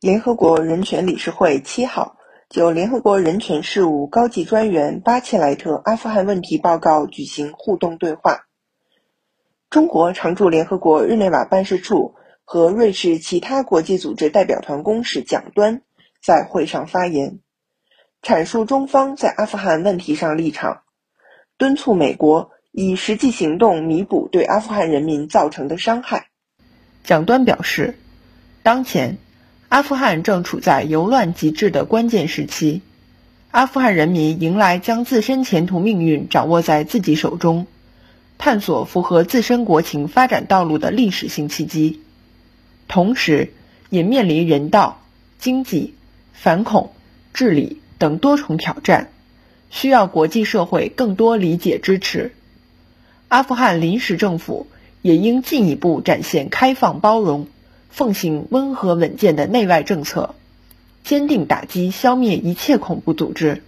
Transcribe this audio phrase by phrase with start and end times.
[0.00, 8.46] 联合国人权理事会七号就联合国人权事务高级专员巴切莱特阿富汗问题报告举行互动对话。
[9.68, 12.14] 中国常驻联合国日内瓦办事处
[12.44, 15.82] 和瑞士其他国际组织代表团公使蒋端
[16.22, 17.40] 在会上发言，
[18.22, 20.82] 阐述中方在阿富汗问题上立场，
[21.56, 26.28] 敦促美国以实际行动弥补对阿富汗人民造成的伤害。
[27.02, 27.98] 蒋端表示，
[28.62, 29.18] 当前
[29.68, 32.80] 阿富汗正处在由乱及治的关键时期，
[33.50, 37.66] 阿富汗人民迎来将自身前途命运掌握在自己手中。
[38.38, 42.00] 探索符合自身国情发展道路的历史性契机，
[42.86, 43.52] 同时
[43.90, 45.02] 也面临人道、
[45.38, 45.94] 经济、
[46.32, 46.92] 反恐、
[47.34, 49.10] 治理等多重挑战，
[49.70, 52.32] 需要国际社会更多理解支持。
[53.26, 54.68] 阿富汗临时政府
[55.02, 57.48] 也应进一步展现开放包容，
[57.90, 60.34] 奉行温和稳健的内外政策，
[61.04, 63.62] 坚定打击消灭一切恐怖组织，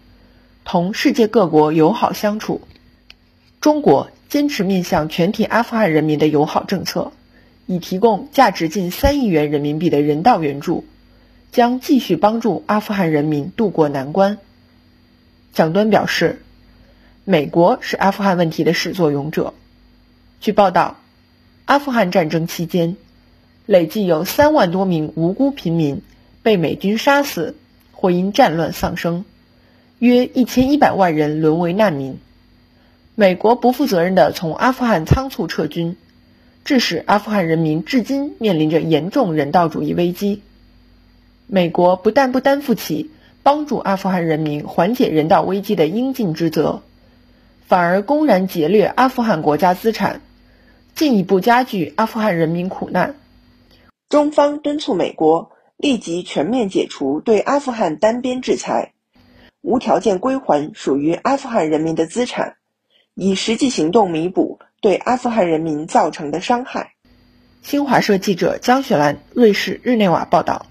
[0.65, 2.61] 同世界各国友好相处。
[3.61, 4.11] 中国。
[4.31, 7.11] 坚持面向全体阿富汗人民的友好政策，
[7.67, 10.85] 已提供价值近三亿元人民币的人道援助，
[11.51, 14.39] 将继续帮助阿富汗人民渡过难关。
[15.53, 16.41] 蒋端表示，
[17.25, 19.53] 美国是阿富汗问题的始作俑者。
[20.41, 21.01] 据报道，
[21.65, 22.95] 阿富汗战争期间，
[23.67, 26.03] 累计有三万多名无辜平民
[26.43, 27.55] 被美军杀死
[27.93, 29.25] 或因战乱丧生，
[29.99, 32.19] 约一千一百万人沦为难民。
[33.15, 35.97] 美国不负责任地从阿富汗仓促撤军，
[36.65, 40.43] 致使阿富汗人民至今面临着严重人道主义危机。
[41.47, 43.11] 美国不但不担负起
[43.43, 46.81] 帮助阿富汗人民缓解人道危机的应尽职责，
[47.67, 50.23] 反而公然劫掠阿富汗国家资产，
[50.95, 53.17] 进一步加剧阿富汗人民苦难。
[54.11, 58.93] 中方敦促美国立即全面解除对阿富汗单边制裁，
[59.61, 62.57] 无条件归还属于阿富汗人民的资产。
[63.15, 66.95] 以实际行动弥补对阿富汗人民造成的伤害。
[67.63, 70.67] 新华社记者江雪兰，瑞士日内瓦报道。